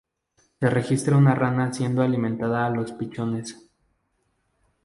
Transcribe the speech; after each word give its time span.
Se 0.59 0.67
registra 0.67 1.15
una 1.15 1.35
rana 1.35 1.71
siendo 1.71 2.01
alimentada 2.01 2.65
a 2.65 2.71
los 2.71 2.91
pichones. 2.91 3.69